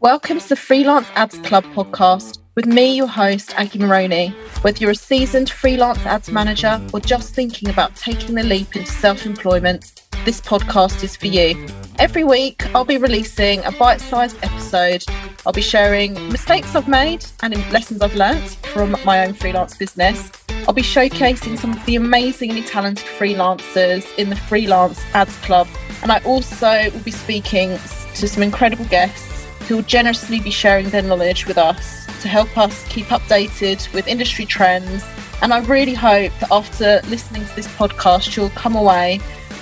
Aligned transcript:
Welcome 0.00 0.38
to 0.38 0.48
the 0.50 0.54
Freelance 0.54 1.08
Ads 1.16 1.38
Club 1.38 1.64
podcast 1.74 2.38
with 2.54 2.66
me, 2.66 2.94
your 2.94 3.08
host, 3.08 3.52
Aggie 3.58 3.80
Maroney. 3.80 4.28
Whether 4.62 4.78
you're 4.78 4.92
a 4.92 4.94
seasoned 4.94 5.50
freelance 5.50 5.98
ads 6.06 6.30
manager 6.30 6.80
or 6.92 7.00
just 7.00 7.34
thinking 7.34 7.68
about 7.68 7.96
taking 7.96 8.36
the 8.36 8.44
leap 8.44 8.76
into 8.76 8.88
self 8.88 9.26
employment, 9.26 10.00
this 10.24 10.40
podcast 10.40 11.02
is 11.02 11.16
for 11.16 11.26
you. 11.26 11.66
Every 11.98 12.22
week, 12.22 12.64
I'll 12.76 12.84
be 12.84 12.96
releasing 12.96 13.64
a 13.64 13.72
bite 13.72 14.00
sized 14.00 14.36
episode. 14.44 15.04
I'll 15.44 15.52
be 15.52 15.62
sharing 15.62 16.14
mistakes 16.28 16.76
I've 16.76 16.86
made 16.86 17.26
and 17.42 17.56
lessons 17.72 18.00
I've 18.00 18.14
learnt 18.14 18.50
from 18.72 18.94
my 19.04 19.26
own 19.26 19.34
freelance 19.34 19.76
business. 19.76 20.30
I'll 20.68 20.74
be 20.74 20.82
showcasing 20.82 21.58
some 21.58 21.72
of 21.72 21.84
the 21.86 21.96
amazingly 21.96 22.62
talented 22.62 23.04
freelancers 23.04 24.06
in 24.16 24.30
the 24.30 24.36
Freelance 24.36 25.04
Ads 25.12 25.36
Club. 25.38 25.66
And 26.02 26.12
I 26.12 26.20
also 26.20 26.88
will 26.92 27.00
be 27.00 27.10
speaking 27.10 27.70
to 28.14 28.28
some 28.28 28.44
incredible 28.44 28.84
guests 28.84 29.37
who 29.68 29.76
will 29.76 29.82
generously 29.82 30.40
be 30.40 30.50
sharing 30.50 30.88
their 30.88 31.02
knowledge 31.02 31.46
with 31.46 31.58
us 31.58 32.06
to 32.22 32.28
help 32.28 32.56
us 32.56 32.88
keep 32.88 33.06
updated 33.06 33.92
with 33.92 34.08
industry 34.08 34.46
trends. 34.46 35.04
And 35.42 35.52
I 35.52 35.60
really 35.60 35.92
hope 35.92 36.32
that 36.40 36.50
after 36.50 37.02
listening 37.08 37.44
to 37.44 37.54
this 37.54 37.68
podcast, 37.76 38.34
you'll 38.34 38.48
come 38.50 38.76
away 38.76 39.18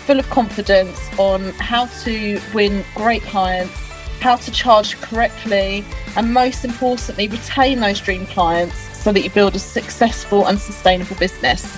full 0.07 0.21
of 0.21 0.31
confidence 0.31 0.97
on 1.19 1.51
how 1.55 1.87
to 2.05 2.41
win 2.55 2.85
great 2.95 3.23
clients, 3.23 3.75
how 4.21 4.37
to 4.37 4.51
charge 4.53 4.97
correctly, 5.01 5.85
and 6.15 6.33
most 6.33 6.65
importantly, 6.65 7.27
retain 7.27 7.81
those 7.81 8.01
dream 8.01 8.27
clients 8.27 8.77
so 8.97 9.13
that 9.13 9.23
you 9.23 9.31
build 9.31 9.57
a 9.57 9.59
successful 9.59 10.47
and 10.47 10.61
sustainable 10.61 11.17
business. 11.17 11.77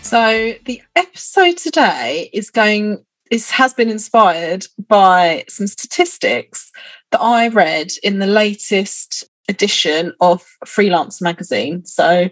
So, 0.00 0.54
the 0.64 0.80
episode 0.96 1.58
today 1.58 2.30
is 2.32 2.50
going 2.50 3.04
is 3.30 3.50
has 3.50 3.72
been 3.72 3.88
inspired 3.88 4.66
by 4.88 5.44
some 5.48 5.66
statistics 5.66 6.70
that 7.12 7.20
I 7.20 7.48
read 7.48 7.92
in 8.02 8.18
the 8.18 8.26
latest 8.26 9.24
edition 9.48 10.12
of 10.20 10.44
Freelance 10.66 11.20
magazine. 11.20 11.84
So 11.84 12.28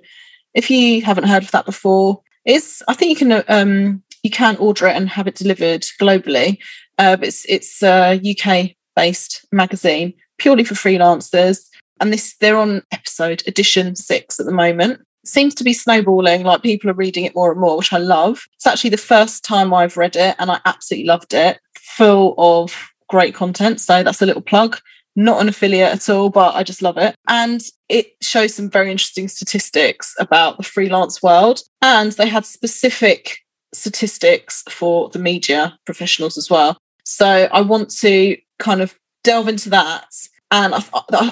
if 0.55 0.71
you 0.71 1.03
haven't 1.03 1.29
heard 1.29 1.45
of 1.45 1.51
that 1.53 1.67
before, 1.67 2.21
it's 2.45 2.83
I 2.89 2.95
think 2.95 3.11
you 3.11 3.27
can 3.27 3.45
um, 3.49 4.03
you 4.23 4.31
can 4.31 4.57
order 4.57 4.87
it 4.87 4.97
and 4.97 5.09
have 5.09 5.27
it 5.27 5.35
delivered 5.35 5.83
globally. 6.01 6.59
Uh, 6.99 7.17
but 7.17 7.29
it's 7.29 7.45
it's 7.49 7.83
a 7.83 8.21
UK 8.21 8.73
based 8.97 9.47
magazine 9.53 10.15
purely 10.39 10.65
for 10.65 10.75
freelancers, 10.75 11.67
and 12.01 12.13
this 12.13 12.37
they're 12.41 12.59
on 12.59 12.83
episode 12.93 13.43
edition 13.47 13.95
six 13.95 14.41
at 14.41 14.47
the 14.47 14.53
moment. 14.53 15.01
Seems 15.29 15.55
to 15.57 15.65
be 15.65 15.75
snowballing, 15.75 16.43
like 16.43 16.63
people 16.63 16.89
are 16.89 16.95
reading 16.95 17.25
it 17.25 17.35
more 17.35 17.53
and 17.53 17.61
more, 17.61 17.77
which 17.77 17.93
I 17.93 17.99
love. 17.99 18.47
It's 18.55 18.67
actually 18.67 18.91
the 18.91 18.97
first 18.97 19.45
time 19.45 19.75
I've 19.75 19.99
read 19.99 20.17
it, 20.17 20.35
and 20.39 20.51
I 20.51 20.59
absolutely 20.65 21.07
loved 21.07 21.35
it. 21.35 21.61
Full 21.77 22.35
of 22.39 22.75
great 23.09 23.35
content. 23.35 23.81
So 23.81 24.03
that's 24.03 24.23
a 24.23 24.27
little 24.27 24.43
plug. 24.43 24.79
Not 25.17 25.41
an 25.41 25.49
affiliate 25.49 25.93
at 25.93 26.09
all, 26.09 26.31
but 26.31 26.55
I 26.55 26.63
just 26.63 26.81
love 26.81 26.97
it. 26.97 27.15
And 27.29 27.61
it 27.89 28.13
shows 28.23 28.55
some 28.55 28.71
very 28.71 28.91
interesting 28.91 29.29
statistics 29.29 30.15
about 30.19 30.57
the 30.57 30.63
freelance 30.63 31.23
world. 31.23 31.61
And 31.83 32.13
they 32.13 32.29
had 32.29 32.47
specific 32.47 33.39
statistics 33.75 34.63
for 34.69 35.11
the 35.11 35.19
media 35.19 35.79
professionals 35.85 36.39
as 36.39 36.49
well. 36.49 36.79
So 37.05 37.27
I 37.27 37.61
want 37.61 37.91
to 38.01 38.37
kind 38.59 38.81
of 38.81 38.99
delve 39.25 39.49
into 39.49 39.71
that. 39.71 40.07
And 40.51 40.75
I, 40.75 40.83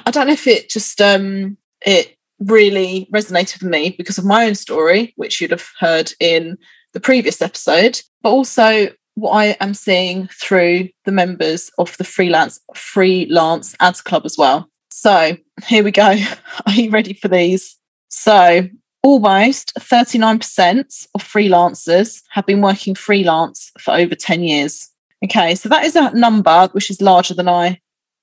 I 0.05 0.10
don't 0.10 0.27
know 0.27 0.33
if 0.33 0.47
it 0.47 0.69
just 0.69 1.00
um, 1.00 1.56
it 1.84 2.16
really 2.40 3.08
resonated 3.12 3.62
with 3.62 3.70
me 3.70 3.94
because 3.96 4.18
of 4.18 4.24
my 4.24 4.46
own 4.46 4.54
story, 4.54 5.12
which 5.16 5.40
you'd 5.40 5.50
have 5.50 5.68
heard 5.78 6.12
in 6.20 6.58
the 6.92 7.00
previous 7.00 7.42
episode, 7.42 8.00
but 8.22 8.30
also 8.30 8.88
what 9.14 9.32
I 9.32 9.56
am 9.60 9.74
seeing 9.74 10.28
through 10.28 10.88
the 11.04 11.12
members 11.12 11.70
of 11.78 11.96
the 11.96 12.04
freelance 12.04 12.60
freelance 12.74 13.74
ads 13.80 14.02
club 14.02 14.22
as 14.24 14.36
well. 14.38 14.68
So 14.90 15.36
here 15.66 15.84
we 15.84 15.91
go. 15.91 16.16
Are 16.66 16.72
you 16.72 16.91
ready 16.91 17.14
for 17.14 17.28
these? 17.28 17.76
So 18.08 18.69
almost 19.02 19.72
39% 19.78 21.06
of 21.14 21.22
freelancers 21.22 22.22
have 22.30 22.46
been 22.46 22.60
working 22.60 22.94
freelance 22.94 23.70
for 23.78 23.92
over 23.94 24.14
10 24.14 24.42
years. 24.42 24.91
Okay, 25.25 25.54
so 25.54 25.69
that 25.69 25.84
is 25.84 25.96
a 25.96 26.10
number 26.10 26.69
which 26.72 26.91
is 26.91 27.00
larger 27.00 27.34
than 27.34 27.48
I 27.48 27.80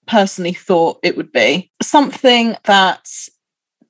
personally 0.07 0.53
thought 0.53 0.99
it 1.01 1.17
would 1.17 1.31
be. 1.31 1.71
Something 1.81 2.55
that 2.65 3.07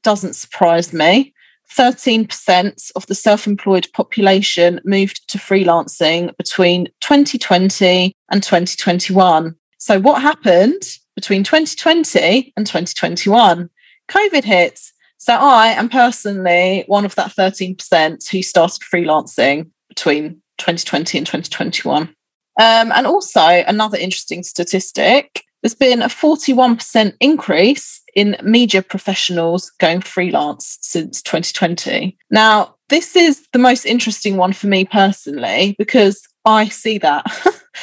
doesn't 0.04 0.36
surprise 0.36 0.94
me 0.94 1.34
13% 1.76 2.92
of 2.96 3.06
the 3.08 3.16
self 3.16 3.48
employed 3.48 3.88
population 3.94 4.80
moved 4.86 5.28
to 5.30 5.38
freelancing 5.38 6.36
between 6.38 6.88
2020 7.02 8.16
and 8.32 8.44
2021. 8.44 9.56
So, 9.78 10.00
what 10.00 10.22
happened 10.22 10.84
between 11.16 11.44
2020 11.44 12.54
and 12.56 12.66
2021? 12.66 13.70
COVID 14.10 14.44
hit. 14.44 14.80
So, 15.18 15.34
I 15.34 15.70
am 15.70 15.90
personally 15.90 16.84
one 16.88 17.06
of 17.06 17.16
that 17.16 17.32
13% 17.32 18.30
who 18.30 18.44
started 18.44 18.82
freelancing 18.82 19.70
between 19.90 20.42
2020 20.60 21.18
and 21.18 21.28
2021. 21.28 22.04
Um, 22.04 22.92
and 22.92 23.08
also, 23.08 23.42
another 23.42 23.98
interesting 23.98 24.44
statistic 24.44 25.44
there's 25.64 25.74
been 25.74 26.02
a 26.02 26.08
41% 26.08 27.14
increase 27.22 28.02
in 28.16 28.36
media 28.44 28.82
professionals 28.82 29.72
going 29.80 30.02
freelance 30.02 30.78
since 30.82 31.22
2020. 31.22 32.18
Now, 32.30 32.76
this 32.90 33.16
is 33.16 33.48
the 33.54 33.60
most 33.60 33.86
interesting 33.86 34.36
one 34.36 34.52
for 34.52 34.68
me 34.68 34.84
personally 34.84 35.76
because 35.80 36.22
I 36.46 36.68
see 36.68 36.98
that. 37.00 37.26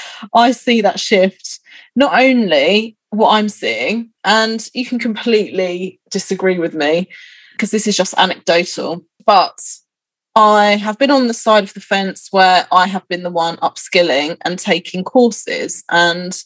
I 0.35 0.53
see 0.53 0.83
that 0.83 1.01
shift. 1.01 1.59
Not 1.97 2.21
only 2.21 2.99
what 3.09 3.31
I'm 3.31 3.49
seeing, 3.49 4.11
and 4.25 4.69
you 4.75 4.85
can 4.85 4.99
completely 4.99 5.99
disagree 6.11 6.59
with 6.59 6.75
me 6.75 7.09
because 7.53 7.71
this 7.71 7.87
is 7.87 7.97
just 7.97 8.15
anecdotal, 8.19 9.05
but 9.25 9.59
I 10.37 10.77
have 10.77 10.99
been 10.99 11.11
on 11.11 11.29
the 11.29 11.35
side 11.35 11.65
of 11.65 11.75
the 11.75 11.81
fence 11.81 12.29
where 12.31 12.67
I 12.71 12.87
have 12.87 13.09
been 13.09 13.23
the 13.23 13.31
one 13.31 13.57
upskilling 13.57 14.37
and 14.45 14.59
taking 14.59 15.03
courses. 15.03 15.83
And 15.91 16.41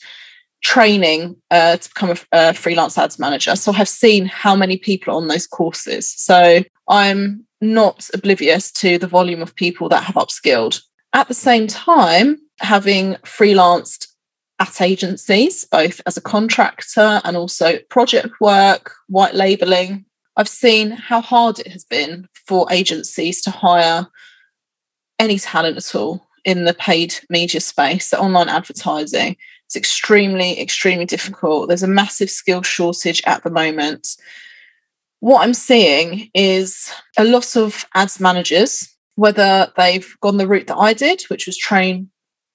training 0.65 1.37
uh, 1.51 1.77
to 1.77 1.89
become 1.91 2.11
a, 2.11 2.19
a, 2.33 2.55
freelance 2.55 2.99
ads 2.99 3.19
manager. 3.19 3.55
So 3.55 3.73
I've 3.73 3.89
seen 3.89 4.27
how 4.27 4.57
many 4.57 4.77
people 4.77 5.15
on 5.15 5.29
those 5.29 5.47
courses. 5.47 6.09
So 6.09 6.65
I'm 6.89 7.47
not 7.61 8.09
oblivious 8.15 8.73
to 8.73 8.99
the 8.99 9.07
volume 9.07 9.43
of 9.43 9.55
people 9.55 9.89
that 9.91 10.03
have 10.03 10.17
upskilled. 10.17 10.83
At 11.13 11.29
the 11.29 11.35
same 11.35 11.67
time, 11.67 12.39
having 12.61 13.15
freelanced 13.17 14.09
at 14.59 14.81
agencies, 14.81 15.65
both 15.67 16.01
as 16.07 16.17
a 16.17 16.23
contractor 16.23 17.21
and 17.25 17.37
also 17.37 17.79
project 17.91 18.41
work, 18.41 18.93
white 19.09 19.35
labeling, 19.35 20.07
I've 20.37 20.49
seen 20.49 20.91
how 20.91 21.21
hard 21.21 21.61
it 21.61 21.69
has 21.69 21.85
been 21.85 22.27
for 22.47 22.67
agencies 22.73 23.43
to 23.43 23.51
hire 23.51 24.07
any 25.19 25.39
talent 25.39 25.77
at 25.77 25.95
all 25.95 26.27
in 26.45 26.65
the 26.65 26.75
paid 26.75 27.15
media 27.31 27.61
space, 27.61 28.09
so 28.09 28.19
online 28.19 28.49
advertising. 28.49 29.37
It's 29.75 29.89
extremely, 29.89 30.61
extremely 30.61 31.05
difficult. 31.05 31.67
There's 31.67 31.83
a 31.83 31.89
massive 31.89 32.31
skill 32.31 32.63
shortage 32.63 33.21
at 33.27 33.43
the 33.43 33.51
moment. 33.51 34.15
What 35.19 35.43
I'm 35.43 35.53
seeing 35.53 36.31
is 36.33 36.93
a 37.19 37.25
lot 37.25 37.57
of 37.57 37.85
ads 37.93 38.21
managers, 38.21 38.89
whether 39.17 39.73
they've 39.77 40.15
gone 40.21 40.37
the 40.37 40.47
route 40.47 40.69
that 40.69 40.77
I 40.77 40.93
did, 40.93 41.23
which 41.23 41.47
was 41.47 41.57
train 41.57 42.09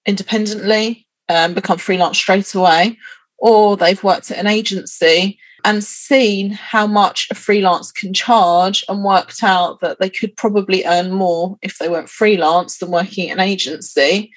independently 0.06 1.06
and 1.28 1.53
become 1.53 1.78
freelance 1.78 2.18
straight 2.18 2.56
away, 2.56 2.97
or 3.38 3.75
they've 3.75 4.02
worked 4.02 4.31
at 4.31 4.38
an 4.38 4.47
agency 4.47 5.38
and 5.66 5.84
seen 5.84 6.52
how 6.52 6.88
much 6.88 7.28
a 7.31 7.35
freelance 7.35 7.91
can 7.91 8.13
charge 8.13 8.85
and 8.88 9.03
worked 9.03 9.44
out 9.44 9.81
that 9.81 10.00
they 10.00 10.09
could 10.09 10.38
probably 10.38 10.85
earn 10.85 11.12
more 11.12 11.58
if 11.62 11.79
they 11.79 11.90
weren't 11.90 12.08
freelance 12.08 12.78
than 12.78 12.91
working 12.91 13.29
at 13.29 13.34
an 13.34 13.44
agency, 13.44 14.32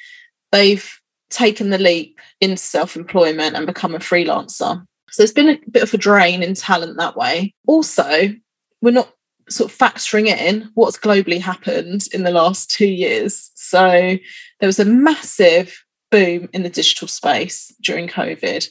they've 0.50 0.98
taken 1.32 1.70
the 1.70 1.78
leap 1.78 2.20
into 2.40 2.56
self 2.56 2.96
employment 2.96 3.56
and 3.56 3.66
become 3.66 3.94
a 3.94 3.98
freelancer. 3.98 4.84
So 5.10 5.22
there's 5.22 5.32
been 5.32 5.48
a 5.48 5.58
bit 5.70 5.82
of 5.82 5.92
a 5.92 5.98
drain 5.98 6.42
in 6.42 6.54
talent 6.54 6.96
that 6.98 7.16
way. 7.16 7.54
Also, 7.66 8.32
we're 8.80 8.92
not 8.92 9.12
sort 9.48 9.70
of 9.70 9.76
factoring 9.76 10.26
in 10.28 10.70
what's 10.74 10.98
globally 10.98 11.40
happened 11.40 12.06
in 12.12 12.22
the 12.22 12.30
last 12.30 12.70
two 12.70 12.86
years. 12.86 13.50
So 13.54 14.16
there 14.60 14.66
was 14.66 14.78
a 14.78 14.84
massive 14.84 15.84
boom 16.10 16.48
in 16.52 16.62
the 16.62 16.70
digital 16.70 17.08
space 17.08 17.74
during 17.82 18.06
COVID 18.06 18.68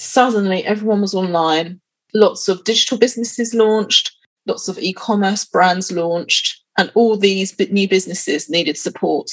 suddenly 0.00 0.64
everyone 0.64 1.00
was 1.00 1.14
online. 1.14 1.80
Lots 2.14 2.48
of 2.48 2.64
digital 2.64 2.98
businesses 2.98 3.54
launched, 3.54 4.12
lots 4.46 4.68
of 4.68 4.78
e 4.78 4.92
commerce 4.92 5.44
brands 5.44 5.92
launched, 5.92 6.60
and 6.76 6.90
all 6.94 7.16
these 7.16 7.56
new 7.70 7.88
businesses 7.88 8.48
needed 8.48 8.76
support. 8.76 9.30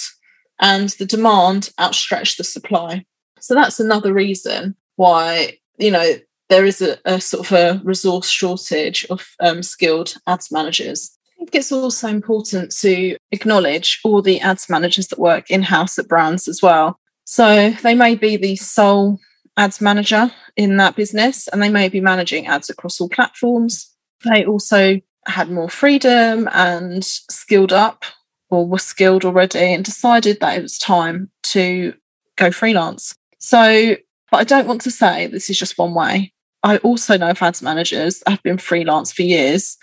And 0.59 0.89
the 0.89 1.06
demand 1.06 1.69
outstretched 1.80 2.38
the 2.38 2.44
supply. 2.44 3.06
So 3.39 3.54
that's 3.54 3.80
another 3.80 4.13
reason 4.13 4.75
why, 4.95 5.57
you 5.77 5.92
know, 5.92 6.15
there 6.50 6.65
is 6.65 6.81
a, 6.81 6.98
a 7.06 7.19
sort 7.21 7.45
of 7.45 7.51
a 7.51 7.81
resource 7.83 8.30
shortage 8.30 9.06
of 9.09 9.27
um, 9.39 9.62
skilled 9.62 10.15
ads 10.27 10.51
managers. 10.51 11.18
I 11.33 11.39
think 11.39 11.56
it's 11.56 11.71
also 11.71 12.07
important 12.07 12.71
to 12.80 13.15
acknowledge 13.31 14.00
all 14.04 14.21
the 14.21 14.39
ads 14.39 14.69
managers 14.69 15.07
that 15.07 15.19
work 15.19 15.51
in 15.51 15.62
house 15.62 16.00
at 16.00 16.07
brands 16.07 16.48
as 16.48 16.62
well. 16.62 17.00
So 17.25 17.71
they 17.83 17.94
may 17.94 18.15
be 18.15 18.38
the 18.38 18.56
sole 18.56 19.19
ads 19.57 19.81
manager 19.81 20.31
in 20.56 20.77
that 20.77 20.95
business 20.95 21.48
and 21.50 21.62
they 21.62 21.69
may 21.69 21.89
be 21.89 22.01
managing 22.01 22.48
ads 22.48 22.69
across 22.69 23.00
all 23.00 23.10
platforms. 23.10 23.94
They 24.24 24.45
also 24.45 25.00
had 25.25 25.51
more 25.51 25.69
freedom 25.69 26.48
and 26.53 27.03
skilled 27.03 27.74
up 27.74 28.06
or 28.49 28.67
were 28.67 28.79
skilled 28.79 29.25
already 29.25 29.73
and 29.73 29.83
decided 29.83 30.39
that 30.39 30.57
it 30.57 30.61
was 30.61 30.77
time 30.77 31.29
to 31.44 31.94
go 32.38 32.51
freelance. 32.51 33.15
So, 33.39 33.95
but 34.31 34.38
I 34.38 34.44
don't 34.44 34.67
want 34.67 34.81
to 34.81 34.91
say 34.91 35.27
this 35.27 35.49
is 35.49 35.59
just 35.59 35.77
one 35.77 35.94
way. 35.94 36.33
I 36.63 36.77
also 36.77 37.17
know 37.17 37.29
of 37.29 37.41
ads 37.41 37.61
managers 37.61 38.19
that 38.19 38.31
have 38.31 38.44
been 38.44 38.57
freelance 38.57 39.11
for 39.11 39.21
years 39.21 39.77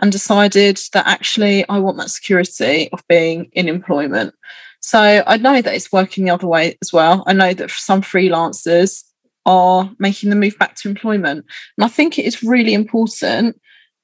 and 0.00 0.12
decided 0.12 0.78
that 0.92 1.06
actually 1.06 1.68
I 1.68 1.78
want 1.78 1.98
that 1.98 2.10
security 2.10 2.88
of 2.92 3.02
being 3.08 3.50
in 3.52 3.68
employment. 3.68 4.34
So 4.80 5.22
I 5.26 5.36
know 5.36 5.60
that 5.60 5.74
it's 5.74 5.92
working 5.92 6.24
the 6.24 6.30
other 6.30 6.46
way 6.46 6.78
as 6.82 6.92
well. 6.92 7.22
I 7.26 7.32
know 7.32 7.52
that 7.52 7.70
some 7.70 8.00
freelancers 8.00 9.04
are 9.44 9.90
making 9.98 10.30
the 10.30 10.36
move 10.36 10.58
back 10.58 10.76
to 10.76 10.88
employment. 10.88 11.44
And 11.76 11.84
I 11.84 11.88
think 11.88 12.18
it 12.18 12.24
is 12.24 12.42
really 12.42 12.74
important 12.74 13.60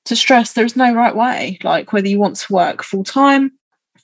to 0.07 0.17
stress 0.17 0.53
there 0.53 0.65
is 0.65 0.77
no 0.77 0.95
right 0.95 1.17
way. 1.17 1.59
Like 1.63 1.93
whether 1.93 2.09
you 2.09 2.19
want 2.19 2.37
to 2.37 2.53
work 2.53 2.83
full 2.83 3.05
time, 3.05 3.53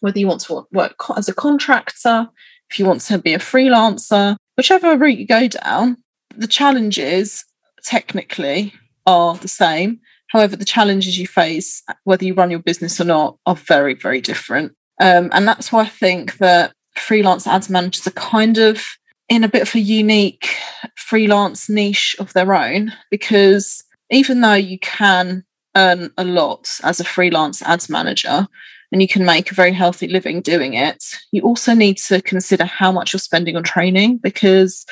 whether 0.03 0.19
you 0.19 0.27
want 0.27 0.41
to 0.43 0.67
work 0.73 0.97
as 1.17 1.29
a 1.29 1.35
contractor, 1.35 2.29
if 2.71 2.79
you 2.79 2.85
want 2.85 3.01
to 3.03 3.19
be 3.19 3.35
a 3.35 3.39
freelancer, 3.39 4.37
whichever 4.57 4.97
route 4.99 5.19
you 5.19 5.27
go 5.27 5.47
down, 5.47 5.97
the 6.37 6.49
challenges 6.49 7.45
technically 7.85 8.75
are 9.07 9.37
the 9.37 9.49
same. 9.49 10.01
However, 10.29 10.57
the 10.57 10.65
challenges 10.65 11.19
you 11.19 11.27
face, 11.29 11.83
whether 12.03 12.25
you 12.25 12.35
run 12.35 12.51
your 12.51 12.61
business 12.61 13.01
or 13.01 13.05
not, 13.05 13.39
are 13.47 13.55
very, 13.55 13.95
very 13.95 14.21
different. 14.21 14.73
Um, 15.01 15.31
and 15.33 15.47
that's 15.47 15.71
why 15.71 15.83
I 15.83 15.89
think 15.89 16.39
that 16.39 16.73
freelance 16.97 17.47
ads 17.47 17.71
managers 17.71 18.07
are 18.07 18.13
kind 18.13 18.59
of 18.59 18.85
in 19.29 19.45
a 19.45 19.49
bit 19.49 19.63
of 19.63 19.75
a 19.75 19.81
unique 19.81 20.57
freelance 20.97 21.69
niche 21.69 22.17
of 22.19 22.33
their 22.33 22.53
own 22.55 22.93
because 23.11 23.85
even 24.11 24.41
though 24.41 24.55
you 24.55 24.79
can 24.81 25.45
earn 25.77 26.11
a 26.19 26.25
lot 26.25 26.69
as 26.83 27.01
a 27.01 27.05
freelance 27.05 27.63
ads 27.63 27.89
manager 27.89 28.47
and 28.93 29.01
you 29.01 29.09
can 29.09 29.25
make 29.25 29.51
a 29.51 29.55
very 29.55 29.73
healthy 29.73 30.07
living 30.07 30.43
doing 30.43 30.75
it, 30.75 31.03
you 31.33 31.43
also 31.43 31.75
need 31.75 31.97
to 31.97 32.21
consider 32.21 32.67
how 32.67 32.93
much 32.93 33.13
you're 33.13 33.21
spending 33.21 33.57
on 33.57 33.63
training 33.63 34.19
because 34.19 34.85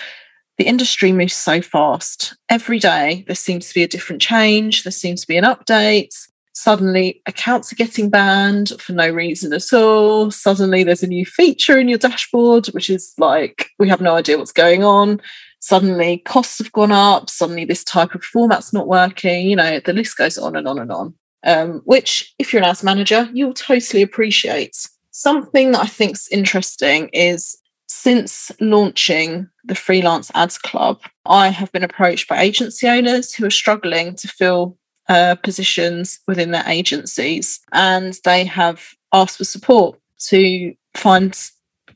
the 0.57 0.65
industry 0.65 1.13
moves 1.13 1.35
so 1.35 1.61
fast. 1.61 2.35
Every 2.49 2.79
day, 2.79 3.25
there 3.27 3.37
seems 3.37 3.69
to 3.69 3.75
be 3.75 3.83
a 3.83 3.89
different 3.89 4.23
change, 4.23 4.83
there 4.83 4.91
seems 4.91 5.21
to 5.21 5.29
be 5.29 5.37
an 5.37 5.45
update. 5.45 6.15
Suddenly, 6.53 7.23
accounts 7.27 7.73
are 7.73 7.77
getting 7.77 8.11
banned 8.11 8.71
for 8.81 8.93
no 8.93 9.09
reason 9.09 9.53
at 9.53 9.73
all. 9.73 10.31
Suddenly, 10.31 10.83
there's 10.83 11.03
a 11.03 11.07
new 11.07 11.25
feature 11.25 11.79
in 11.79 11.89
your 11.89 11.97
dashboard, 11.97 12.67
which 12.69 12.91
is 12.91 13.15
like, 13.19 13.71
we 13.79 13.89
have 13.89 14.01
no 14.01 14.17
idea 14.17 14.37
what's 14.37 14.53
going 14.53 14.83
on. 14.83 15.21
Suddenly, 15.61 16.19
costs 16.19 16.59
have 16.59 16.73
gone 16.73 16.93
up. 16.93 17.31
Suddenly, 17.31 17.65
this 17.65 17.85
type 17.85 18.15
of 18.15 18.25
format's 18.25 18.73
not 18.73 18.89
working. 18.89 19.49
You 19.49 19.57
know, 19.57 19.81
the 19.81 19.93
list 19.93 20.17
goes 20.19 20.37
on 20.37 20.57
and 20.57 20.67
on 20.67 20.79
and 20.79 20.91
on. 20.91 21.15
Um, 21.43 21.81
which, 21.85 22.35
if 22.39 22.53
you're 22.53 22.63
an 22.63 22.69
ads 22.69 22.83
manager, 22.83 23.29
you'll 23.33 23.55
totally 23.55 24.03
appreciate. 24.03 24.77
Something 25.11 25.73
that 25.73 25.83
I 25.83 25.87
think's 25.87 26.29
interesting 26.29 27.09
is 27.13 27.57
since 27.87 28.53
launching 28.61 29.49
the 29.65 29.75
Freelance 29.75 30.31
Ads 30.35 30.59
Club, 30.59 31.01
I 31.27 31.49
have 31.49 31.73
been 31.73 31.83
approached 31.83 32.29
by 32.29 32.41
agency 32.41 32.87
owners 32.87 33.35
who 33.35 33.45
are 33.47 33.51
struggling 33.51 34.15
to 34.17 34.29
fill 34.29 34.79
uh, 35.09 35.35
positions 35.35 36.21
within 36.29 36.53
their 36.53 36.63
agencies, 36.67 37.59
and 37.73 38.17
they 38.25 38.45
have 38.45 38.95
asked 39.13 39.39
for 39.39 39.45
support 39.45 39.99
to 40.29 40.73
find 40.95 41.37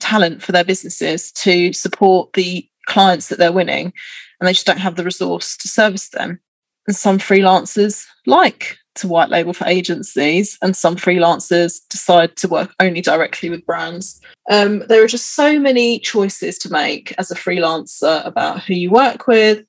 talent 0.01 0.43
for 0.43 0.51
their 0.51 0.65
businesses 0.65 1.31
to 1.33 1.73
support 1.73 2.33
the 2.33 2.69
clients 2.87 3.29
that 3.29 3.39
they're 3.39 3.53
winning, 3.53 3.93
and 4.41 4.49
they 4.49 4.53
just 4.53 4.67
don't 4.67 4.79
have 4.79 4.97
the 4.97 5.05
resource 5.05 5.57
to 5.59 5.69
service 5.69 6.09
them. 6.09 6.41
And 6.89 6.97
some 6.97 7.19
freelancers 7.19 8.05
like 8.27 8.79
to 8.97 9.09
white 9.09 9.29
label 9.29 9.53
for 9.53 9.67
agencies, 9.67 10.59
and 10.63 10.77
some 10.77 10.97
freelancers 10.97 11.81
decide 11.89 12.37
to 12.37 12.49
work 12.49 12.75
only 12.81 13.01
directly 13.01 13.51
with 13.51 13.67
brands. 13.67 14.21
Um, 14.51 14.81
there 14.89 15.03
are 15.03 15.09
just 15.09 15.35
so 15.35 15.59
many 15.59 15.99
choices 15.99 16.59
to 16.59 16.71
make 16.71 17.15
as 17.19 17.31
a 17.31 17.35
freelancer 17.35 18.25
about 18.27 18.63
who 18.63 18.75
you 18.75 18.91
work 18.91 19.27
with, 19.27 19.65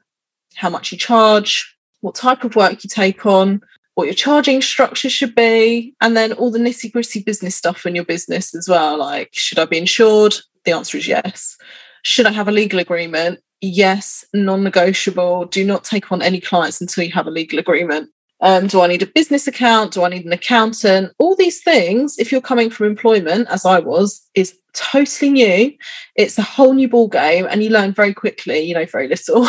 how 0.55 0.69
much 0.69 0.91
you 0.91 0.97
charge, 0.97 1.75
what 2.01 2.15
type 2.15 2.43
of 2.43 2.55
work 2.55 2.83
you 2.83 2.89
take 2.89 3.25
on, 3.25 3.61
what 3.95 4.05
your 4.05 4.13
charging 4.13 4.61
structure 4.61 5.09
should 5.09 5.33
be, 5.33 5.95
and 6.01 6.15
then 6.15 6.33
all 6.33 6.51
the 6.51 6.59
nitty 6.59 6.91
gritty 6.91 7.21
business 7.21 7.55
stuff 7.55 7.85
in 7.85 7.95
your 7.95 8.05
business 8.05 8.53
as 8.53 8.69
well. 8.69 8.97
Like, 8.97 9.29
should 9.31 9.59
I 9.59 9.65
be 9.65 9.77
insured? 9.77 10.35
The 10.65 10.73
answer 10.73 10.97
is 10.97 11.07
yes. 11.07 11.57
Should 12.03 12.27
I 12.27 12.31
have 12.31 12.47
a 12.47 12.51
legal 12.51 12.79
agreement? 12.79 13.39
Yes, 13.61 14.25
non 14.33 14.63
negotiable. 14.63 15.45
Do 15.45 15.63
not 15.65 15.83
take 15.83 16.11
on 16.11 16.21
any 16.21 16.39
clients 16.39 16.81
until 16.81 17.03
you 17.03 17.11
have 17.13 17.25
a 17.25 17.31
legal 17.31 17.57
agreement. 17.57 18.09
Um, 18.45 18.67
do 18.67 18.79
I 18.81 18.85
need 18.85 19.01
a 19.01 19.07
business 19.07 19.47
account? 19.47 19.91
Do 19.91 20.03
I 20.03 20.09
need 20.09 20.23
an 20.23 20.31
accountant? 20.31 21.11
All 21.17 21.35
these 21.35 21.63
things, 21.63 22.19
if 22.19 22.31
you're 22.31 22.41
coming 22.41 22.69
from 22.69 22.85
employment, 22.85 23.47
as 23.49 23.65
I 23.65 23.79
was, 23.79 24.21
is 24.35 24.55
totally 24.73 25.31
new. 25.31 25.73
It's 26.15 26.37
a 26.37 26.43
whole 26.43 26.73
new 26.73 26.87
ball 26.87 27.07
game, 27.07 27.47
and 27.49 27.63
you 27.63 27.71
learn 27.71 27.91
very 27.91 28.13
quickly. 28.13 28.59
You 28.59 28.75
know 28.75 28.85
very 28.85 29.07
little, 29.07 29.47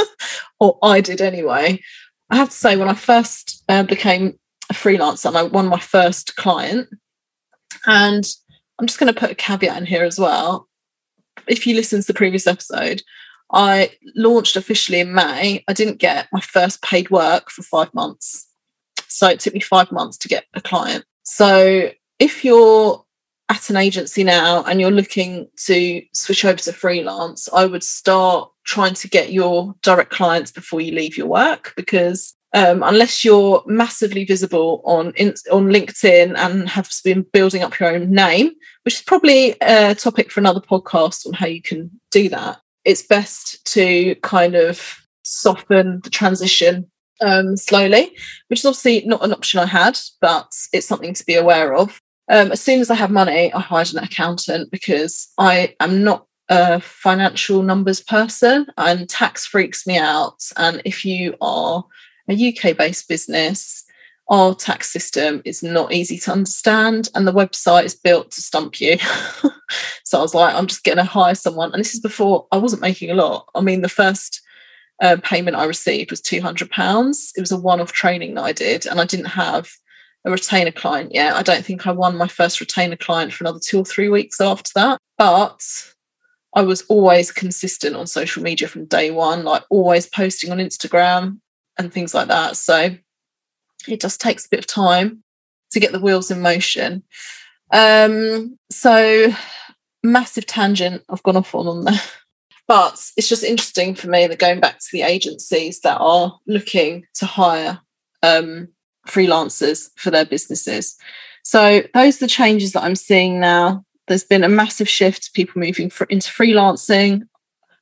or 0.60 0.78
I 0.82 1.02
did 1.02 1.20
anyway. 1.20 1.78
I 2.30 2.36
have 2.36 2.48
to 2.48 2.56
say, 2.56 2.74
when 2.74 2.88
I 2.88 2.94
first 2.94 3.64
uh, 3.68 3.82
became 3.82 4.38
a 4.70 4.72
freelancer, 4.72 5.26
and 5.26 5.36
I 5.36 5.42
won 5.42 5.68
my 5.68 5.78
first 5.78 6.34
client, 6.36 6.88
and 7.86 8.26
I'm 8.78 8.86
just 8.86 8.98
going 8.98 9.12
to 9.12 9.20
put 9.20 9.30
a 9.30 9.34
caveat 9.34 9.76
in 9.76 9.84
here 9.84 10.04
as 10.04 10.18
well. 10.18 10.70
If 11.46 11.66
you 11.66 11.74
listen 11.74 12.00
to 12.00 12.06
the 12.06 12.14
previous 12.14 12.46
episode, 12.46 13.02
I 13.52 13.90
launched 14.16 14.56
officially 14.56 15.00
in 15.00 15.14
May. 15.14 15.62
I 15.68 15.72
didn't 15.72 15.98
get 15.98 16.28
my 16.32 16.40
first 16.40 16.82
paid 16.82 17.10
work 17.10 17.50
for 17.50 17.62
five 17.62 17.92
months. 17.94 18.48
So 19.08 19.28
it 19.28 19.40
took 19.40 19.54
me 19.54 19.60
five 19.60 19.92
months 19.92 20.16
to 20.18 20.28
get 20.28 20.44
a 20.54 20.60
client. 20.60 21.04
So 21.22 21.90
if 22.18 22.44
you're 22.44 23.04
at 23.48 23.68
an 23.68 23.76
agency 23.76 24.24
now 24.24 24.64
and 24.64 24.80
you're 24.80 24.90
looking 24.90 25.48
to 25.66 26.02
switch 26.14 26.44
over 26.44 26.58
to 26.58 26.72
freelance, 26.72 27.48
I 27.52 27.66
would 27.66 27.84
start 27.84 28.50
trying 28.64 28.94
to 28.94 29.08
get 29.08 29.32
your 29.32 29.74
direct 29.82 30.10
clients 30.10 30.50
before 30.50 30.80
you 30.80 30.92
leave 30.92 31.18
your 31.18 31.26
work 31.26 31.74
because 31.76 32.34
um, 32.54 32.82
unless 32.82 33.24
you're 33.24 33.62
massively 33.66 34.24
visible 34.24 34.82
on 34.84 35.08
on 35.50 35.68
LinkedIn 35.68 36.36
and 36.36 36.68
have 36.68 36.90
been 37.02 37.22
building 37.32 37.62
up 37.62 37.78
your 37.78 37.94
own 37.94 38.10
name, 38.10 38.50
which 38.84 38.94
is 38.94 39.02
probably 39.02 39.56
a 39.60 39.94
topic 39.94 40.30
for 40.30 40.40
another 40.40 40.60
podcast 40.60 41.26
on 41.26 41.32
how 41.32 41.46
you 41.46 41.62
can 41.62 41.90
do 42.10 42.28
that 42.28 42.61
it's 42.84 43.02
best 43.02 43.64
to 43.72 44.14
kind 44.16 44.54
of 44.54 45.00
soften 45.24 46.00
the 46.02 46.10
transition 46.10 46.90
um, 47.20 47.56
slowly, 47.56 48.12
which 48.48 48.60
is 48.60 48.64
obviously 48.64 49.04
not 49.06 49.24
an 49.24 49.32
option 49.32 49.60
I 49.60 49.66
had, 49.66 49.98
but 50.20 50.52
it's 50.72 50.86
something 50.86 51.14
to 51.14 51.24
be 51.24 51.34
aware 51.34 51.74
of. 51.74 52.00
Um, 52.28 52.52
as 52.52 52.60
soon 52.60 52.80
as 52.80 52.90
I 52.90 52.94
have 52.94 53.10
money, 53.10 53.52
I 53.52 53.60
hired 53.60 53.92
an 53.92 54.02
accountant 54.02 54.70
because 54.70 55.28
I 55.38 55.74
am 55.80 56.02
not 56.02 56.26
a 56.48 56.80
financial 56.80 57.62
numbers 57.62 58.00
person 58.00 58.66
and 58.76 59.08
tax 59.08 59.46
freaks 59.46 59.86
me 59.86 59.98
out. 59.98 60.42
And 60.56 60.82
if 60.84 61.04
you 61.04 61.36
are 61.40 61.84
a 62.28 62.48
UK 62.48 62.76
based 62.76 63.08
business, 63.08 63.84
our 64.28 64.54
tax 64.54 64.90
system 64.90 65.42
is 65.44 65.62
not 65.62 65.92
easy 65.92 66.18
to 66.18 66.32
understand 66.32 67.10
and 67.14 67.26
the 67.26 67.32
website 67.32 67.84
is 67.84 67.94
built 67.94 68.30
to 68.32 68.40
stump 68.40 68.80
you. 68.80 68.96
so 70.04 70.18
I 70.18 70.22
was 70.22 70.34
like, 70.34 70.54
I'm 70.54 70.66
just 70.66 70.84
going 70.84 70.98
to 70.98 71.04
hire 71.04 71.34
someone. 71.34 71.72
And 71.72 71.80
this 71.80 71.94
is 71.94 72.00
before 72.00 72.46
I 72.52 72.56
wasn't 72.56 72.82
making 72.82 73.10
a 73.10 73.14
lot. 73.14 73.48
I 73.54 73.60
mean, 73.60 73.82
the 73.82 73.88
first 73.88 74.40
uh, 75.02 75.16
payment 75.22 75.56
I 75.56 75.64
received 75.64 76.10
was 76.10 76.22
£200. 76.22 77.32
It 77.36 77.40
was 77.40 77.52
a 77.52 77.58
one 77.58 77.80
off 77.80 77.92
training 77.92 78.34
that 78.34 78.44
I 78.44 78.52
did, 78.52 78.86
and 78.86 79.00
I 79.00 79.04
didn't 79.04 79.26
have 79.26 79.68
a 80.24 80.30
retainer 80.30 80.70
client 80.70 81.12
yet. 81.12 81.34
I 81.34 81.42
don't 81.42 81.64
think 81.64 81.86
I 81.86 81.92
won 81.92 82.16
my 82.16 82.28
first 82.28 82.60
retainer 82.60 82.96
client 82.96 83.32
for 83.32 83.42
another 83.44 83.58
two 83.58 83.80
or 83.80 83.84
three 83.84 84.08
weeks 84.08 84.40
after 84.40 84.70
that. 84.76 84.98
But 85.18 85.60
I 86.54 86.62
was 86.62 86.82
always 86.82 87.32
consistent 87.32 87.96
on 87.96 88.06
social 88.06 88.42
media 88.42 88.68
from 88.68 88.84
day 88.84 89.10
one, 89.10 89.42
like 89.42 89.64
always 89.70 90.06
posting 90.06 90.52
on 90.52 90.58
Instagram 90.58 91.40
and 91.78 91.92
things 91.92 92.14
like 92.14 92.28
that. 92.28 92.56
So 92.56 92.90
it 93.88 94.00
just 94.00 94.20
takes 94.20 94.46
a 94.46 94.48
bit 94.48 94.60
of 94.60 94.66
time 94.66 95.22
to 95.72 95.80
get 95.80 95.92
the 95.92 96.00
wheels 96.00 96.30
in 96.30 96.40
motion. 96.40 97.02
Um, 97.72 98.58
so 98.70 99.32
massive 100.02 100.46
tangent 100.46 101.02
I've 101.08 101.22
gone 101.22 101.36
off 101.36 101.54
on 101.54 101.66
on 101.66 101.84
there. 101.84 102.00
But 102.68 103.10
it's 103.16 103.28
just 103.28 103.42
interesting 103.42 103.94
for 103.94 104.08
me 104.08 104.26
that 104.26 104.38
going 104.38 104.60
back 104.60 104.78
to 104.78 104.88
the 104.92 105.02
agencies 105.02 105.80
that 105.80 105.98
are 106.00 106.38
looking 106.46 107.04
to 107.14 107.26
hire 107.26 107.80
um, 108.22 108.68
freelancers 109.06 109.90
for 109.96 110.10
their 110.10 110.24
businesses. 110.24 110.96
So 111.42 111.82
those 111.92 112.16
are 112.16 112.24
the 112.24 112.28
changes 112.28 112.72
that 112.72 112.84
I'm 112.84 112.94
seeing 112.94 113.40
now. 113.40 113.84
There's 114.06 114.24
been 114.24 114.44
a 114.44 114.48
massive 114.48 114.88
shift, 114.88 115.34
people 115.34 115.60
moving 115.60 115.90
for, 115.90 116.04
into 116.04 116.30
freelancing 116.30 117.26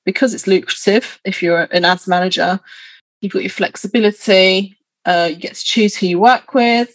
because 0.04 0.34
it's 0.34 0.46
lucrative. 0.46 1.20
If 1.24 1.42
you're 1.42 1.68
an 1.72 1.84
ads 1.84 2.08
manager, 2.08 2.58
you've 3.20 3.32
got 3.32 3.42
your 3.42 3.50
flexibility, 3.50 4.76
uh, 5.04 5.28
you 5.30 5.36
get 5.36 5.54
to 5.54 5.64
choose 5.64 5.96
who 5.96 6.06
you 6.06 6.18
work 6.18 6.54
with. 6.54 6.94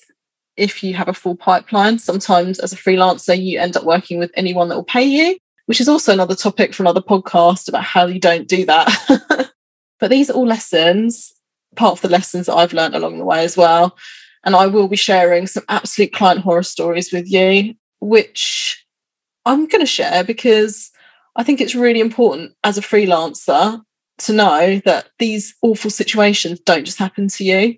If 0.57 0.83
you 0.83 0.93
have 0.93 1.09
a 1.09 1.13
full 1.13 1.35
pipeline, 1.35 1.99
sometimes 1.99 2.59
as 2.59 2.71
a 2.71 2.77
freelancer, 2.77 3.41
you 3.41 3.59
end 3.59 3.75
up 3.75 3.83
working 3.83 4.19
with 4.19 4.31
anyone 4.35 4.69
that 4.69 4.75
will 4.75 4.83
pay 4.83 5.03
you, 5.03 5.37
which 5.65 5.81
is 5.81 5.89
also 5.89 6.13
another 6.13 6.35
topic 6.35 6.73
for 6.73 6.83
another 6.83 7.01
podcast 7.01 7.67
about 7.67 7.83
how 7.83 8.05
you 8.05 8.19
don't 8.19 8.47
do 8.47 8.65
that. 8.65 9.51
But 9.99 10.09
these 10.09 10.29
are 10.29 10.33
all 10.33 10.45
lessons, 10.45 11.33
part 11.75 11.93
of 11.93 12.01
the 12.01 12.09
lessons 12.09 12.45
that 12.45 12.55
I've 12.55 12.73
learned 12.73 12.95
along 12.95 13.17
the 13.17 13.25
way 13.25 13.43
as 13.43 13.57
well. 13.57 13.97
And 14.43 14.55
I 14.55 14.67
will 14.67 14.87
be 14.87 14.95
sharing 14.95 15.47
some 15.47 15.63
absolute 15.69 16.13
client 16.13 16.41
horror 16.41 16.63
stories 16.63 17.11
with 17.11 17.29
you, 17.29 17.73
which 17.99 18.85
I'm 19.45 19.67
going 19.67 19.81
to 19.81 19.87
share 19.87 20.23
because 20.23 20.91
I 21.35 21.43
think 21.43 21.59
it's 21.59 21.75
really 21.75 21.99
important 21.99 22.53
as 22.63 22.77
a 22.77 22.81
freelancer 22.81 23.81
to 24.19 24.33
know 24.33 24.81
that 24.85 25.09
these 25.19 25.55
awful 25.61 25.89
situations 25.89 26.59
don't 26.61 26.85
just 26.85 26.97
happen 26.97 27.27
to 27.27 27.43
you. 27.43 27.77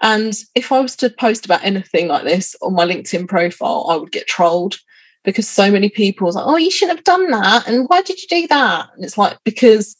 And 0.00 0.34
if 0.54 0.70
I 0.70 0.80
was 0.80 0.96
to 0.96 1.10
post 1.10 1.44
about 1.44 1.64
anything 1.64 2.08
like 2.08 2.24
this 2.24 2.54
on 2.62 2.74
my 2.74 2.84
LinkedIn 2.84 3.28
profile, 3.28 3.86
I 3.90 3.96
would 3.96 4.12
get 4.12 4.26
trolled 4.26 4.76
because 5.24 5.48
so 5.48 5.70
many 5.70 5.88
people 5.88 6.28
are 6.28 6.32
like, 6.32 6.46
oh, 6.46 6.56
you 6.56 6.70
shouldn't 6.70 6.98
have 6.98 7.04
done 7.04 7.30
that. 7.30 7.68
And 7.68 7.86
why 7.88 8.02
did 8.02 8.20
you 8.22 8.28
do 8.28 8.46
that? 8.48 8.88
And 8.94 9.04
it's 9.04 9.18
like, 9.18 9.38
because 9.44 9.96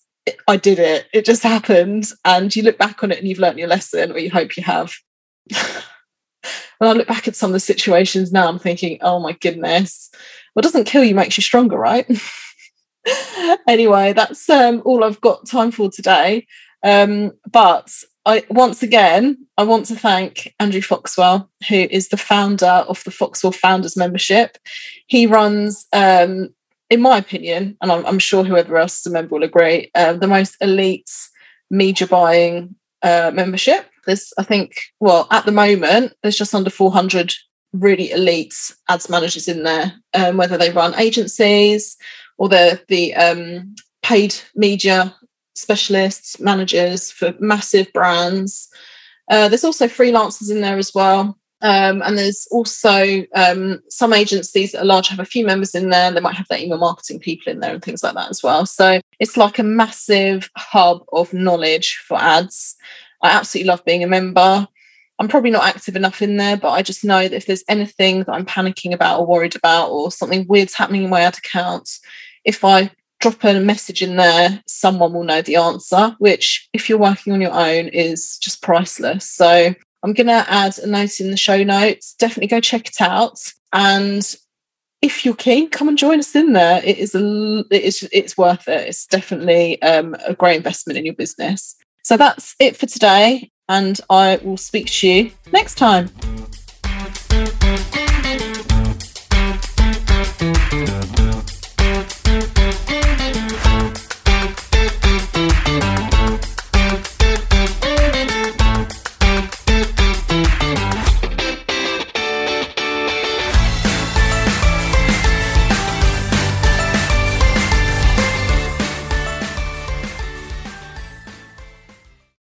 I 0.47 0.57
did 0.57 0.79
it. 0.79 1.07
It 1.13 1.25
just 1.25 1.43
happened. 1.43 2.11
And 2.25 2.55
you 2.55 2.63
look 2.63 2.79
back 2.79 3.03
on 3.03 3.11
it 3.11 3.19
and 3.19 3.27
you've 3.27 3.39
learned 3.39 3.59
your 3.59 3.69
lesson, 3.69 4.13
or 4.13 4.19
you 4.19 4.31
hope 4.31 4.57
you 4.57 4.63
have. 4.63 4.93
when 6.79 6.91
I 6.91 6.93
look 6.93 7.09
back 7.09 7.27
at 7.27 7.37
some 7.37 7.51
of 7.51 7.55
the 7.55 7.61
situations 7.61 8.33
now, 8.33 8.49
I'm 8.49 8.59
thinking, 8.59 8.99
oh 9.01 9.19
my 9.21 9.33
goodness. 9.33 10.11
What 10.55 10.63
doesn't 10.63 10.85
kill 10.85 11.05
you 11.05 11.15
makes 11.15 11.37
you 11.37 11.43
stronger, 11.43 11.77
right? 11.77 12.07
anyway, 13.69 14.13
that's 14.13 14.49
um, 14.51 14.83
all 14.85 15.05
I've 15.05 15.21
got 15.21 15.47
time 15.47 15.71
for 15.71 15.91
today. 15.91 16.47
Um, 16.83 17.33
but 17.51 17.91
I 18.25 18.45
once 18.51 18.83
again 18.83 19.47
I 19.57 19.65
want 19.65 19.87
to 19.87 19.97
thank 19.97 20.55
Andrew 20.61 20.83
Foxwell, 20.83 21.51
who 21.69 21.75
is 21.75 22.09
the 22.09 22.17
founder 22.17 22.67
of 22.67 23.03
the 23.05 23.11
Foxwell 23.11 23.53
Founders 23.53 23.97
Membership. 23.97 24.59
He 25.07 25.27
runs, 25.27 25.87
um, 25.93 26.51
in 26.91 27.01
my 27.01 27.19
opinion, 27.19 27.77
and 27.81 27.91
I'm, 27.91 28.07
I'm, 28.07 28.19
sure 28.19 28.45
whoever 28.45 28.77
else 28.77 29.01
is 29.01 29.07
a 29.07 29.11
member 29.11 29.35
will 29.35 29.45
agree, 29.45 29.91
uh, 29.95 30.13
the 30.13 30.27
most 30.27 30.57
elite 30.61 31.11
media 31.71 32.07
buying 32.07 32.77
uh, 33.03 33.33
membership. 33.35 33.87
There's, 34.07 34.33
I 34.39 34.43
think, 34.43 34.77
well, 35.01 35.27
at 35.31 35.45
the 35.45 35.53
moment, 35.53 36.13
there's 36.23 36.39
just 36.39 36.55
under 36.55 36.71
400 36.71 37.35
really 37.73 38.11
elite 38.11 38.55
ads 38.89 39.11
managers 39.11 39.49
in 39.49 39.65
there, 39.65 39.93
um, 40.15 40.37
whether 40.37 40.57
they 40.57 40.71
run 40.71 40.95
agencies 40.95 41.97
or 42.39 42.49
they're 42.49 42.81
the 42.89 43.15
um, 43.15 43.75
paid 44.03 44.35
media 44.55 45.15
specialists, 45.55 46.41
managers 46.41 47.11
for 47.11 47.35
massive 47.41 47.93
brands. 47.93 48.69
Uh, 49.31 49.49
there's 49.49 49.65
also 49.65 49.87
freelancers 49.87 50.51
in 50.51 50.61
there 50.61 50.79
as 50.79 50.95
well. 50.95 51.37
Um, 51.61 52.03
and 52.03 52.17
there's 52.17 52.47
also 52.53 53.25
um, 53.35 53.81
some 53.89 54.13
agencies 54.13 54.73
that 54.73 54.83
are 54.83 54.87
large 54.87 55.09
have 55.09 55.19
a 55.19 55.25
few 55.25 55.45
members 55.45 55.75
in 55.75 55.91
there. 55.91 56.13
They 56.13 56.21
might 56.21 56.37
have 56.37 56.47
their 56.49 56.61
email 56.61 56.79
marketing 56.79 57.19
people 57.19 57.53
in 57.53 57.59
there 57.59 57.75
and 57.75 57.83
things 57.83 58.05
like 58.05 58.15
that 58.15 58.31
as 58.31 58.43
well. 58.43 58.65
So 58.65 59.01
it's 59.19 59.37
like 59.37 59.59
a 59.59 59.65
massive 59.65 60.49
hub 60.57 61.03
of 61.13 61.33
knowledge 61.33 61.97
for 62.07 62.17
ads. 62.17 62.77
I 63.23 63.31
absolutely 63.31 63.69
love 63.69 63.85
being 63.85 64.05
a 64.05 64.09
member. 64.09 64.69
I'm 65.19 65.27
probably 65.27 65.51
not 65.51 65.65
active 65.65 65.97
enough 65.97 66.23
in 66.23 66.37
there, 66.37 66.57
but 66.57 66.71
I 66.71 66.83
just 66.83 67.05
know 67.05 67.27
that 67.27 67.35
if 67.35 67.47
there's 67.47 67.65
anything 67.69 68.21
that 68.21 68.33
I'm 68.33 68.47
panicking 68.47 68.95
about 68.95 69.19
or 69.19 69.27
worried 69.27 69.57
about, 69.57 69.91
or 69.91 70.13
something 70.13 70.47
weird's 70.47 70.75
happening 70.75 71.03
in 71.03 71.11
my 71.11 71.23
ad 71.23 71.37
account, 71.37 71.91
if 72.45 72.65
I 72.65 72.91
drop 73.21 73.43
a 73.45 73.61
message 73.61 74.03
in 74.03 74.17
there, 74.17 74.63
someone 74.67 75.13
will 75.13 75.25
know 75.25 75.43
the 75.43 75.57
answer, 75.57 76.15
which, 76.19 76.69
if 76.73 76.89
you're 76.89 76.99
working 76.99 77.33
on 77.33 77.41
your 77.41 77.53
own, 77.53 77.89
is 77.89 78.39
just 78.39 78.63
priceless. 78.63 79.29
So 79.29 79.75
I'm 80.03 80.13
going 80.13 80.29
to 80.29 80.45
add 80.49 80.79
a 80.79 80.87
note 80.87 81.21
in 81.21 81.31
the 81.31 81.37
show 81.37 81.63
notes. 81.65 82.15
Definitely 82.15 82.49
go 82.49 82.61
check 82.61 82.89
it 82.89 83.01
out. 83.01 83.39
And 83.73 84.23
if 85.03 85.25
you're 85.25 85.35
keen, 85.35 85.71
come 85.71 85.89
and 85.89 85.99
join 85.99 86.19
us 86.19 86.35
in 86.35 86.53
there. 86.53 86.83
It 86.85 86.99
is 86.99 87.15
a, 87.15 87.65
it 87.71 87.83
is 87.83 88.09
it's 88.13 88.39
worth 88.39 88.69
it. 88.69 88.89
It's 88.89 89.07
definitely 89.07 89.81
um, 89.83 90.17
a 90.27 90.35
great 90.35 90.57
investment 90.57 90.99
in 90.99 91.05
your 91.05 91.15
business. 91.15 91.77
So 92.03 92.17
that's 92.17 92.55
it 92.59 92.77
for 92.77 92.87
today, 92.87 93.51
and 93.69 94.01
I 94.09 94.41
will 94.43 94.57
speak 94.57 94.87
to 94.87 95.09
you 95.09 95.31
next 95.53 95.77
time. 95.77 96.09